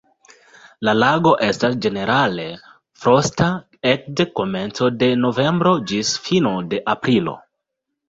La 0.87 0.95
lago 1.01 1.33
estas 1.47 1.77
ĝenerale 1.87 2.47
frosta 3.03 3.51
ekde 3.93 4.29
komenco 4.43 4.93
de 5.05 5.13
novembro 5.29 5.79
ĝis 5.93 6.19
fino 6.29 6.59
de 6.75 6.85
aprilo. 6.99 7.41